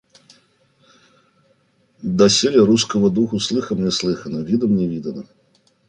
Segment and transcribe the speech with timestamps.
[2.01, 5.25] Доселе русского духу слыхом не слыхано, видом не видано.